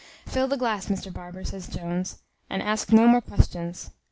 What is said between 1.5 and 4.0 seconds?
Jones, "and ask no more questions."